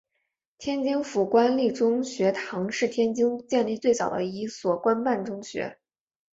[0.57, 5.77] 天津府官立中学堂是天津建立最早的一所官办中学。